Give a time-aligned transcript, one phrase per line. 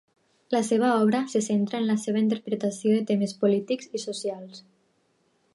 [0.53, 4.69] La seva obra se centra en la seva interpretació de temes polítics i socials.